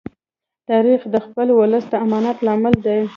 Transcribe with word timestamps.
تاریخ 0.69 1.01
د 1.13 1.15
خپل 1.25 1.47
ولس 1.59 1.85
د 1.89 1.93
امانت 2.05 2.37
لامل 2.45 2.75
دی. 2.85 2.99